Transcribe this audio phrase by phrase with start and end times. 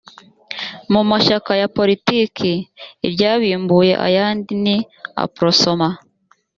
[0.91, 2.51] mu mashyaka ya politiki
[3.07, 4.77] iryabimbuye ayandi ni
[5.23, 5.87] aprosoma